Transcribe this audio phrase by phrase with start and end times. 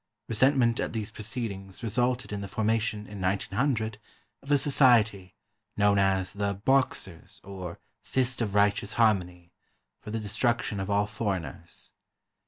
[0.27, 3.99] Resentment at these proceedings resulted in the formation in 1900
[4.41, 5.35] of a society,
[5.77, 9.53] known as the "Boxers" or "Fist of Righteous Harmony,"
[9.99, 11.91] for the destruction of all foreigners.